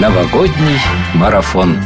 [0.00, 0.78] Новогодний
[1.14, 1.78] марафон.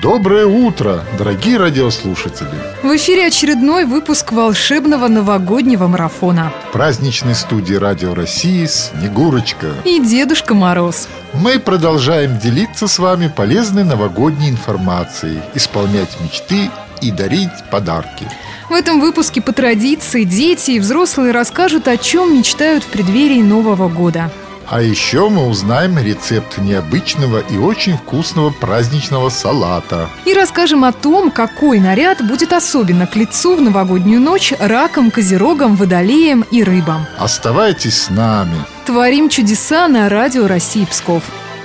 [0.00, 2.48] Доброе утро, дорогие радиослушатели!
[2.82, 6.54] В эфире очередной выпуск волшебного новогоднего марафона.
[6.70, 9.74] В праздничной студии Радио России Снегурочка.
[9.84, 11.06] И Дедушка Мороз.
[11.34, 16.70] Мы продолжаем делиться с вами полезной новогодней информацией, исполнять мечты
[17.02, 18.26] и дарить подарки.
[18.70, 23.90] В этом выпуске по традиции дети и взрослые расскажут, о чем мечтают в преддверии Нового
[23.90, 24.30] года.
[24.72, 30.08] А еще мы узнаем рецепт необычного и очень вкусного праздничного салата.
[30.24, 35.76] И расскажем о том, какой наряд будет особенно к лицу в новогоднюю ночь раком, козерогом,
[35.76, 37.04] водолеем и рыбам.
[37.18, 38.64] Оставайтесь с нами.
[38.86, 41.22] Творим чудеса на радио России Псков.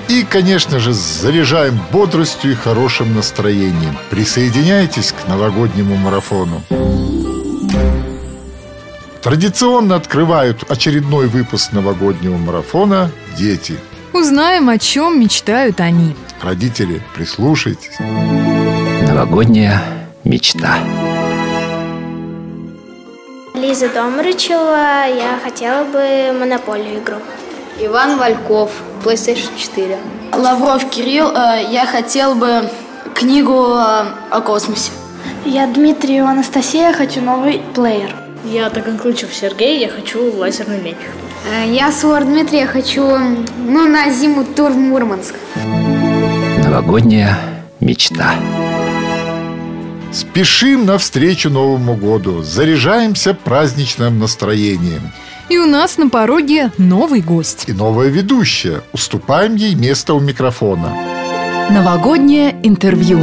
[0.09, 3.97] И, конечно же, заряжаем бодростью и хорошим настроением.
[4.09, 6.61] Присоединяйтесь к новогоднему марафону.
[9.27, 13.77] Традиционно открывают очередной выпуск новогоднего марафона дети.
[14.13, 16.15] Узнаем, о чем мечтают они.
[16.41, 17.99] Родители, прислушайтесь.
[19.05, 19.83] Новогодняя
[20.23, 20.77] мечта.
[23.53, 27.17] Лиза Домрачева, я хотела бы монополию игру.
[27.81, 28.71] Иван Вальков,
[29.03, 29.97] PlayStation 4.
[30.37, 32.69] Лавров Кирилл, э, я хотел бы
[33.13, 34.93] книгу э, о космосе.
[35.43, 38.26] Я Дмитриева Анастасия, хочу новый плеер.
[38.45, 40.95] Я Таганключев Сергей, я хочу лазерный меч.
[41.67, 45.35] Я Суар Дмитрий, я хочу ну, на зиму тур в Мурманск.
[46.63, 47.37] Новогодняя
[47.79, 48.35] мечта.
[50.11, 55.11] Спешим навстречу Новому году, заряжаемся праздничным настроением.
[55.49, 57.65] И у нас на пороге новый гость.
[57.67, 58.81] И новая ведущая.
[58.91, 60.93] Уступаем ей место у микрофона.
[61.69, 63.19] Новогоднее интервью.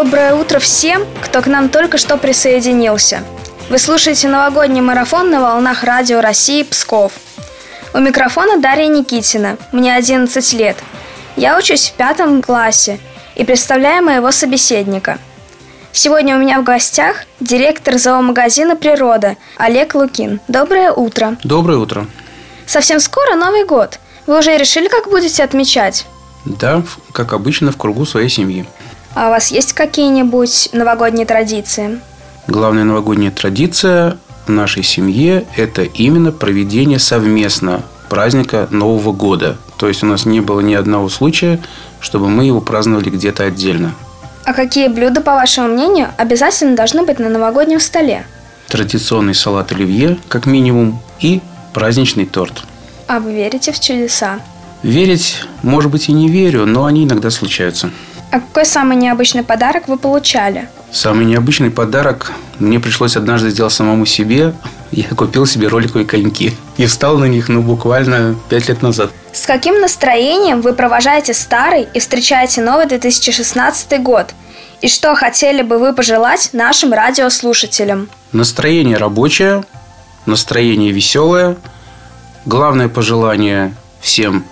[0.00, 3.24] Доброе утро всем, кто к нам только что присоединился.
[3.68, 7.14] Вы слушаете новогодний марафон на волнах Радио России Псков.
[7.92, 10.76] У микрофона Дарья Никитина, мне 11 лет.
[11.34, 13.00] Я учусь в пятом классе
[13.34, 15.18] и представляю моего собеседника.
[15.90, 20.38] Сегодня у меня в гостях директор зоомагазина «Природа» Олег Лукин.
[20.46, 21.36] Доброе утро.
[21.42, 22.06] Доброе утро.
[22.66, 23.98] Совсем скоро Новый год.
[24.28, 26.06] Вы уже решили, как будете отмечать?
[26.44, 28.64] Да, как обычно, в кругу своей семьи.
[29.14, 32.00] А у вас есть какие-нибудь новогодние традиции?
[32.46, 39.58] Главная новогодняя традиция в нашей семье– это именно проведение совместно праздника Нового года.
[39.76, 41.60] То есть у нас не было ни одного случая,
[42.00, 43.94] чтобы мы его праздновали где-то отдельно.
[44.44, 48.24] А какие блюда, по вашему мнению, обязательно должны быть на новогоднем столе?
[48.68, 51.40] Традиционный салат оливье, как минимум, и
[51.74, 52.64] праздничный торт.
[53.06, 54.40] А вы верите в чудеса?
[54.82, 57.90] Верить, может быть, и не верю, но они иногда случаются.
[58.30, 60.68] А какой самый необычный подарок вы получали?
[60.92, 64.54] Самый необычный подарок мне пришлось однажды сделать самому себе.
[64.90, 69.10] Я купил себе роликовые коньки и встал на них, ну, буквально пять лет назад.
[69.32, 74.34] С каким настроением вы провожаете старый и встречаете новый 2016 год?
[74.82, 78.08] И что хотели бы вы пожелать нашим радиослушателям?
[78.32, 79.64] Настроение рабочее,
[80.26, 81.56] настроение веселое.
[82.44, 84.44] Главное пожелание всем,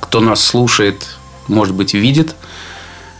[0.00, 1.04] кто нас слушает,
[1.48, 2.36] может быть, видит–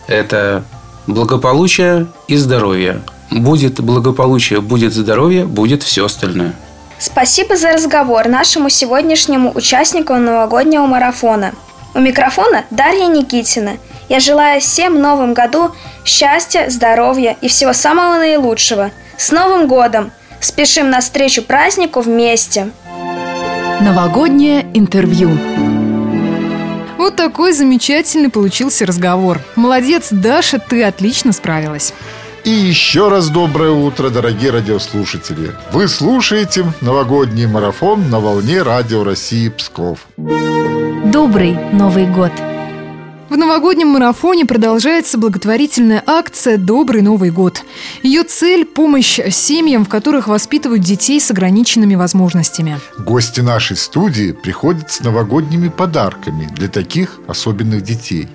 [0.07, 0.65] это
[1.07, 3.03] благополучие и здоровье.
[3.31, 6.55] Будет благополучие, будет здоровье, будет все остальное.
[6.99, 11.53] Спасибо за разговор нашему сегодняшнему участнику новогоднего марафона.
[11.95, 13.73] У микрофона Дарья Никитина.
[14.09, 15.73] Я желаю всем в новом году
[16.05, 18.91] счастья, здоровья и всего самого наилучшего.
[19.17, 20.13] С Новым годом!
[20.41, 22.71] Спешим навстречу празднику вместе!
[23.81, 25.39] Новогоднее интервью.
[27.03, 29.41] Вот такой замечательный получился разговор.
[29.57, 31.93] Молодец, Даша, ты отлично справилась.
[32.45, 35.51] И еще раз доброе утро, дорогие радиослушатели.
[35.73, 40.07] Вы слушаете новогодний марафон на волне Радио России Псков.
[40.17, 42.31] Добрый Новый год!
[43.33, 47.65] В новогоднем марафоне продолжается благотворительная акция «Добрый Новый год».
[48.03, 52.79] Ее цель– помощь семьям, в которых воспитывают детей с ограниченными возможностями.
[52.99, 58.29] Гости нашей студии приходят с новогодними подарками для таких особенных детей.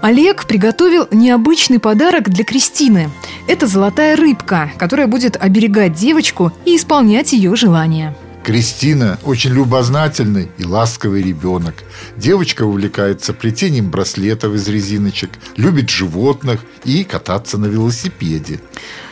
[0.00, 3.10] Олег приготовил необычный подарок для Кристины.
[3.48, 8.16] Это золотая рыбка, которая будет оберегать девочку и исполнять ее желания.
[8.48, 11.84] Кристина очень любознательный и ласковый ребенок.
[12.16, 18.58] Девочка увлекается плетением браслетов из резиночек, любит животных и кататься на велосипеде.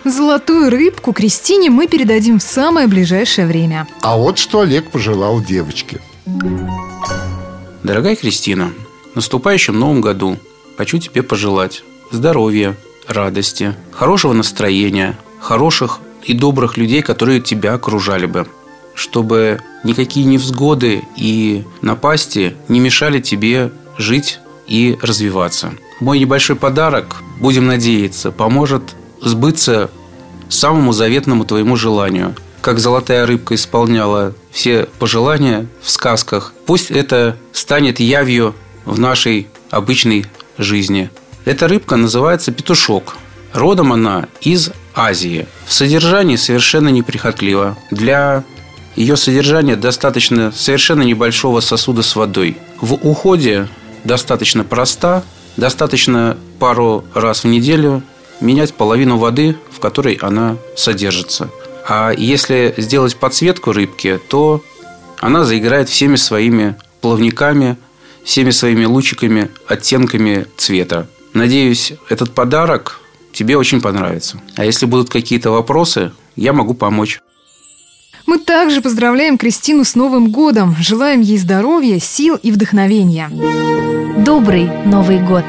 [0.07, 3.87] Золотую рыбку Кристине мы передадим в самое ближайшее время.
[4.01, 6.01] А вот что Олег пожелал девочке.
[7.83, 8.73] Дорогая Кристина,
[9.13, 10.39] в наступающем новом году
[10.79, 12.75] хочу тебе пожелать здоровья,
[13.07, 18.47] радости, хорошего настроения, хороших и добрых людей, которые тебя окружали бы.
[18.97, 25.75] Чтобы никакие невзгоды и напасти не мешали тебе жить и развиваться.
[26.01, 28.83] Мой небольшой подарок, будем надеяться, поможет
[29.23, 29.91] сбыться
[30.49, 32.35] самому заветному твоему желанию.
[32.61, 38.55] Как золотая рыбка исполняла все пожелания в сказках, пусть это станет явью
[38.85, 40.27] в нашей обычной
[40.59, 41.11] жизни.
[41.45, 43.17] Эта рыбка называется петушок.
[43.53, 45.47] Родом она из Азии.
[45.67, 47.77] В содержании совершенно неприхотлива.
[47.91, 48.45] Для
[48.97, 52.57] ее содержания достаточно совершенно небольшого сосуда с водой.
[52.81, 53.69] В уходе
[54.05, 55.23] достаточно проста.
[55.57, 58.03] Достаточно пару раз в неделю
[58.41, 61.51] менять половину воды, в которой она содержится.
[61.89, 64.63] А если сделать подсветку рыбки, то
[65.19, 67.77] она заиграет всеми своими плавниками,
[68.25, 71.07] всеми своими лучиками, оттенками цвета.
[71.33, 73.01] Надеюсь, этот подарок
[73.33, 74.41] тебе очень понравится.
[74.57, 77.21] А если будут какие-то вопросы, я могу помочь.
[78.27, 80.75] Мы также поздравляем Кристину с Новым годом.
[80.81, 83.31] Желаем ей здоровья, сил и вдохновения.
[84.19, 85.45] Добрый Новый год!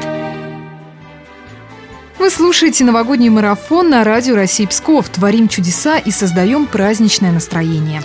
[2.20, 5.08] Вы слушаете новогодний марафон на радио России Псков.
[5.08, 8.02] Творим чудеса и создаем праздничное настроение.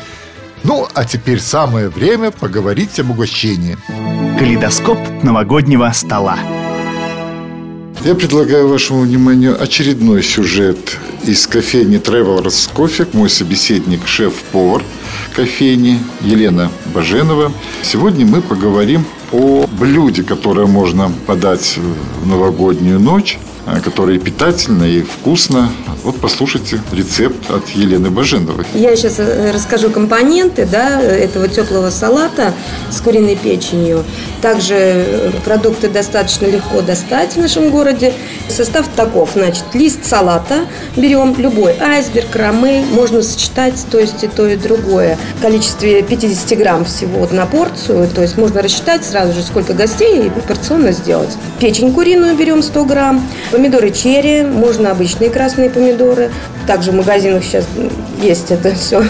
[0.63, 3.77] Ну, а теперь самое время поговорить об угощении.
[4.39, 6.37] Калейдоскоп новогоднего стола.
[8.05, 13.07] Я предлагаю вашему вниманию очередной сюжет из кофейни Travelers Coffee.
[13.13, 14.83] Мой собеседник– шеф-повар
[15.33, 17.53] кофейни Елена Баженова.
[17.81, 21.79] Сегодня мы поговорим о блюде, которое можно подать
[22.21, 25.69] в новогоднюю ночь Э, которые питательно и вкусно.
[26.03, 28.65] Вот послушайте рецепт от Елены Баженовой.
[28.73, 32.53] Я сейчас э, расскажу компоненты да, этого теплого салата
[32.91, 34.03] с куриной печенью.
[34.43, 38.11] Также э, продукты достаточно легко достать в нашем городе.
[38.49, 39.29] Состав таков.
[39.35, 40.65] Значит, лист салата
[40.97, 41.77] берем любой.
[41.79, 42.83] Айсберг, ромей.
[42.83, 45.17] Можно сочетать то есть и то, и другое.
[45.37, 48.09] В количестве 50 грамм всего на порцию.
[48.09, 51.31] То есть можно рассчитать сразу же, сколько гостей и порционно сделать.
[51.61, 53.25] Печень куриную берем 100 грамм.
[53.49, 56.31] Помидоры черри, можно обычные красные помидоры.
[56.67, 57.65] Также в магазинах сейчас
[58.21, 59.05] есть это все.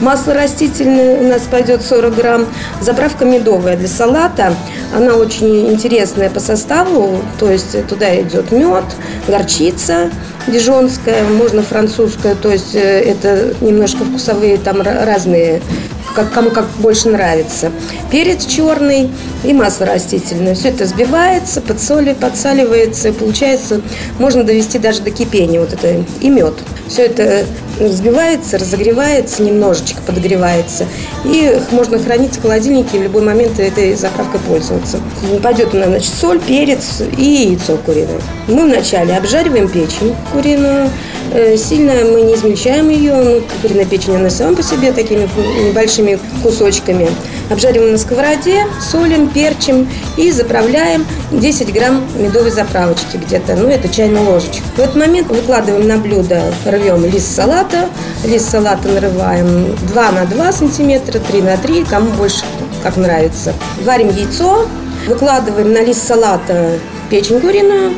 [0.00, 2.46] Масло растительное у нас пойдет 40 грамм.
[2.80, 4.54] Заправка медовая для салата.
[4.92, 7.18] Она очень интересная по составу.
[7.38, 8.84] То есть туда идет мед,
[9.26, 10.10] горчица
[10.46, 12.34] дижонская, можно французская.
[12.34, 15.62] То есть э, это немножко вкусовые там разные
[16.12, 17.72] как, кому как больше нравится.
[18.10, 19.10] Перец черный
[19.44, 20.54] и масло растительное.
[20.54, 23.80] Все это взбивается, подсоли, подсаливается, и получается,
[24.18, 26.54] можно довести даже до кипения вот это и мед.
[26.88, 27.44] Все это
[27.78, 30.86] взбивается, разогревается, немножечко подогревается.
[31.24, 35.00] И можно хранить в холодильнике и в любой момент этой заправкой пользоваться.
[35.42, 38.20] Пойдет у нас значит, соль, перец и яйцо куриное.
[38.48, 40.90] Мы вначале обжариваем печень куриную.
[41.30, 43.14] Э, сильно мы не измельчаем ее.
[43.14, 45.28] Ну, куриная печень, она сама по себе такими
[45.66, 47.08] небольшими кусочками.
[47.50, 53.56] Обжариваем на сковороде, солим, перчим и заправляем 10 грамм медовой заправочки где-то.
[53.56, 54.64] Ну, это чайная ложечка.
[54.76, 57.88] В этот момент выкладываем на блюдо, рвем лист салата.
[58.24, 62.44] Лист салата нарываем 2 на 2 сантиметра, 3 на 3, кому больше
[62.82, 63.54] как нравится.
[63.84, 64.66] Варим яйцо,
[65.06, 66.78] выкладываем на лист салата
[67.10, 67.92] печень куриную,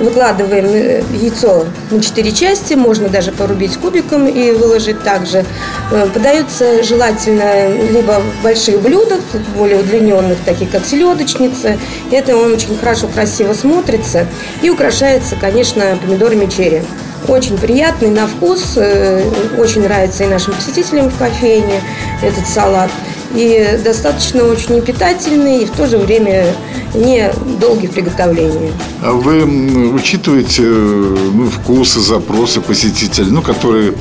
[0.00, 5.44] Выкладываем э, яйцо на 4 части, можно даже порубить кубиком и выложить также.
[5.92, 9.20] Э, подается желательно либо в больших блюдах,
[9.56, 11.78] более удлиненных, таких как селедочница.
[12.10, 14.26] Это он очень хорошо, красиво смотрится.
[14.62, 16.82] И украшается, конечно, помидорами черри.
[17.28, 19.22] Очень приятный на вкус, э,
[19.58, 21.80] очень нравится и нашим посетителям в кофейне
[22.22, 22.90] этот салат
[23.34, 26.46] и достаточно очень питательный, и в то же время
[26.94, 28.72] не долгий в приготовлении.
[29.02, 29.44] А вы
[29.92, 33.94] учитываете ну, вкусы, запросы посетителей, ну, которые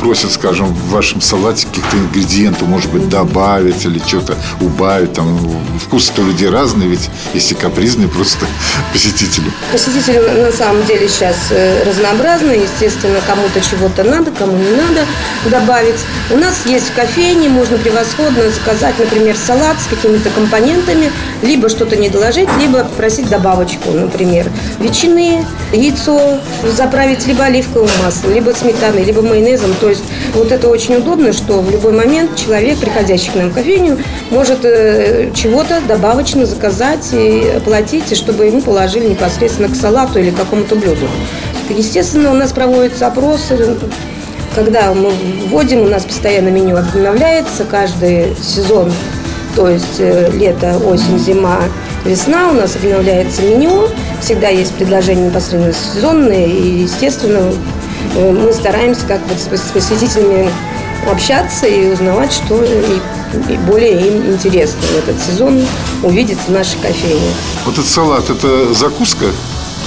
[0.00, 5.12] просят, скажем, в вашем салате каких-то ингредиентов, может быть, добавить или что-то убавить?
[5.12, 5.38] Там,
[5.78, 8.46] вкусы-то у людей разные, ведь если капризные просто
[8.92, 9.50] посетители.
[9.70, 12.62] Посетители на самом деле сейчас э, разнообразные.
[12.62, 15.06] Естественно, кому-то чего-то надо, кому не надо
[15.50, 16.00] добавить.
[16.30, 21.10] У нас есть в кофейне, можно превосходно заказать заказать, например, салат с какими-то компонентами,
[21.42, 24.46] либо что-то не доложить, либо попросить добавочку, например,
[24.78, 26.38] ветчины, яйцо,
[26.76, 29.74] заправить либо оливковым маслом, либо сметаной, либо майонезом.
[29.80, 33.54] То есть вот это очень удобно, что в любой момент человек, приходящий к нам в
[33.54, 33.98] кофейню,
[34.30, 40.30] может э, чего-то добавочно заказать и оплатить, и чтобы ему положили непосредственно к салату или
[40.30, 41.08] к какому-то блюду.
[41.68, 43.76] Естественно, у нас проводятся опросы,
[44.64, 45.10] когда мы
[45.46, 48.92] вводим, у нас постоянно меню обновляется каждый сезон,
[49.56, 51.60] то есть э, лето, осень, зима
[52.04, 53.88] весна, у нас обновляется меню,
[54.20, 57.54] всегда есть предложения непосредственно сезонные, и, естественно,
[58.16, 60.50] э, мы стараемся как бы с посетителями
[61.10, 65.64] общаться и узнавать, что и, более им интересно в этот сезон
[66.02, 67.32] увидеть в нашей кофейне.
[67.64, 69.24] Вот этот салат, это закуска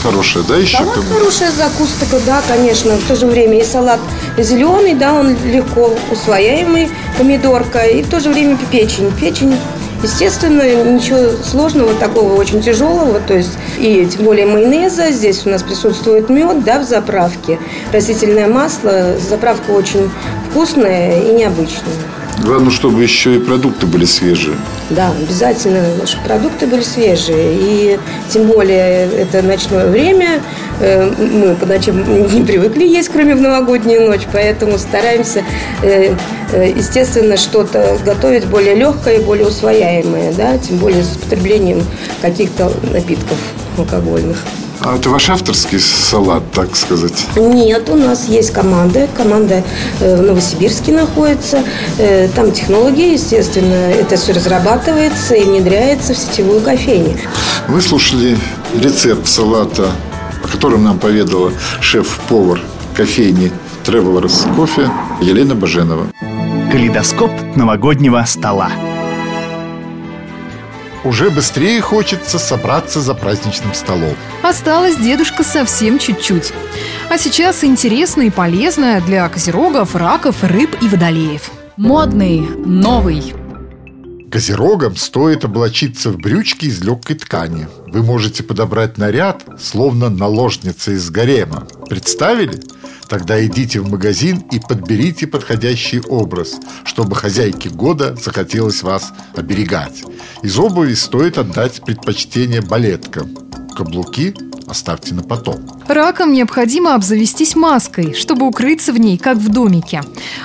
[0.04, 0.78] хорошая, да, еще?
[0.78, 2.92] Салат хорошая закуска, да, конечно.
[2.98, 4.00] В то же время и салат
[4.38, 9.12] зеленый, да, он легко усвояемый, помидорка, и в то же время печень.
[9.20, 9.56] Печень
[10.04, 15.64] Естественно, ничего сложного, такого очень тяжелого, то есть и тем более майонеза, здесь у нас
[15.64, 17.58] присутствует мед, да, в заправке,
[17.94, 20.12] растительное масло, заправка очень
[20.50, 21.94] вкусная и необычная.
[22.40, 24.56] Главное, чтобы еще и продукты были свежие.
[24.90, 27.58] Да, обязательно наши продукты были свежие.
[27.60, 28.00] И
[28.30, 30.42] тем более это ночное время.
[30.80, 35.44] Э, мы по ночам не привыкли есть, кроме в новогоднюю ночь, поэтому стараемся,
[35.82, 36.16] э,
[36.52, 41.84] э, естественно, что-то готовить более легкое и более усвояемое, да, тем более с употреблением
[42.22, 43.38] каких-то напитков
[43.78, 44.44] алкогольных.
[44.86, 47.25] А это ваш авторский салат, так сказать?
[47.38, 49.08] Нет, у нас есть команда.
[49.16, 49.63] Команда
[50.02, 51.63] э, в Новосибирске находится.
[51.98, 57.18] Э, там технологии, естественно, это все разрабатывается и внедряется в сетевую кофейню.
[57.70, 58.38] Вы слушали
[58.78, 59.92] рецепт салата,
[60.44, 62.60] о котором нам поведала шеф-повар
[62.94, 63.54] кофейни
[63.86, 64.90] Travelers Кофе
[65.22, 66.08] Елена Баженова.
[66.72, 68.70] Калейдоскоп новогоднего стола.
[71.04, 74.16] Уже быстрее хочется собраться за праздничным столом.
[74.42, 76.54] Осталось дедушка совсем чуть-чуть.
[77.10, 81.52] А сейчас интересно и полезно для козерогов, раков, рыб и водолеев.
[81.76, 83.34] Модный, новый.
[84.32, 87.68] Козерогам стоит облачиться в брючки из легкой ткани.
[87.88, 91.68] Вы можете подобрать наряд, словно наложница из гарема.
[91.90, 92.60] Представили?
[93.13, 100.03] Тогда идите в магазин и подберите подходящий образ, чтобы хозяйке года захотелось вас оберегать.
[100.41, 103.38] Из обуви стоит отдать предпочтение балеткам.
[103.77, 104.34] Каблуки
[104.65, 105.62] оставьте на потом.
[105.88, 110.01] Ракам необходимо обзавестись маской, чтобы укрыться в ней, как в домике.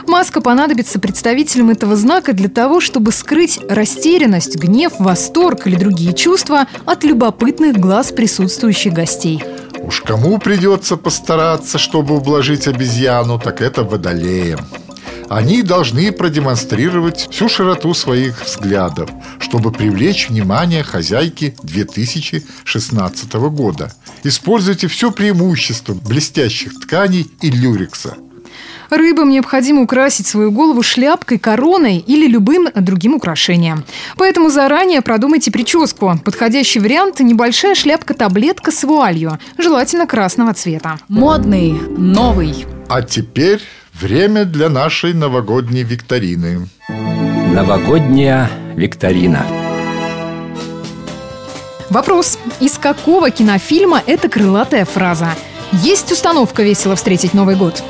[0.06, 6.66] Маска понадобится представителям этого знака для того, чтобы скрыть растерянность, гнев, восторг или другие чувства
[6.84, 9.42] от любопытных глаз присутствующих гостей.
[9.88, 14.60] Уж кому придется постараться, чтобы ублажить обезьяну, так это водолеям.
[15.30, 23.90] Они должны продемонстрировать всю широту своих взглядов, чтобы привлечь внимание хозяйки 2016 года.
[24.24, 28.14] Используйте все преимущество блестящих тканей и люрекса–
[28.90, 33.84] Рыбам необходимо украсить свою голову шляпкой, короной или любым другим украшением.
[34.16, 36.18] Поэтому заранее продумайте прическу.
[36.24, 40.98] Подходящий вариант– небольшая шляпка-таблетка с вуалью, желательно красного цвета.
[41.08, 42.66] Модный, новый.
[42.88, 43.60] А теперь
[43.92, 46.68] время для нашей новогодней викторины.
[47.54, 49.46] Новогодняя викторина.
[51.90, 52.38] Вопрос.
[52.60, 55.30] Из какого кинофильма эта крылатая фраза?
[55.72, 57.82] Есть установка весело встретить Новый год?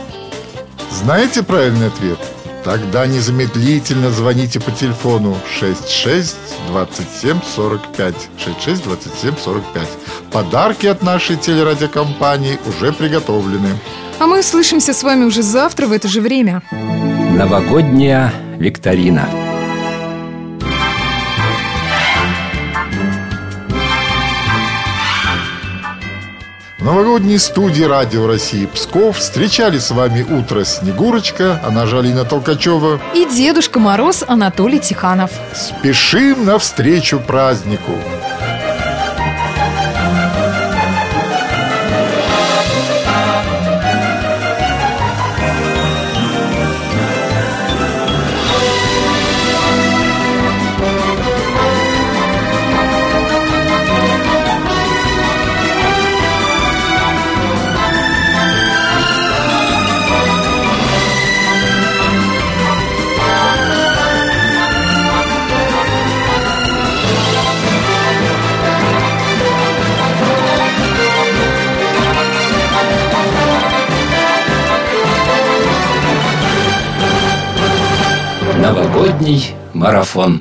[0.90, 2.18] Знаете правильный ответ?
[2.64, 6.36] Тогда незамедлительно звоните по телефону 66
[6.68, 9.88] 27 45 66 27 45.
[10.32, 13.78] Подарки от нашей телерадиокомпании уже приготовлены.
[14.18, 16.62] А мы слышимся с вами уже завтра в это же время.
[16.72, 19.28] Новогодняя викторина.
[26.88, 33.26] Новогодней студии Радио России Псков встречали с вами утро Снегурочка, она же Алина Толкачева и
[33.26, 35.30] Дедушка Мороз Анатолий Тиханов.
[35.54, 37.92] Спешим навстречу празднику!
[79.98, 80.36] Новогодний марафон.